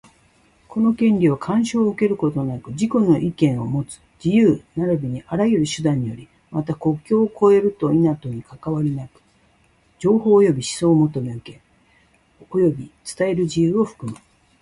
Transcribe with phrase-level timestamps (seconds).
[0.67, 9.21] この権利は、干渉を受けることなく自己の意見をもつ自由並びにあらゆる手段により、また、国境を越えると否とにかかわりなく、
[9.99, 11.59] 情報及び思想を求め、受け、
[12.49, 14.17] 及び伝える自由を含む。